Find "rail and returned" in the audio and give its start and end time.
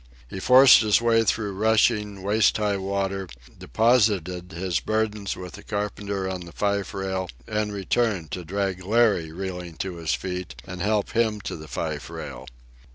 6.95-8.31